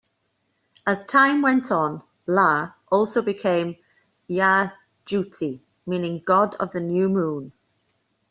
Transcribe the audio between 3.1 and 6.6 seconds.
became Iah-Djuhty, meaning god